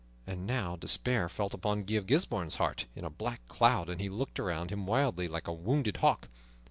[0.25, 4.09] And now despair fell upon Guy of Gisbourne's heart in a black cloud, and he
[4.09, 6.27] looked around him wildly, like a wounded hawk.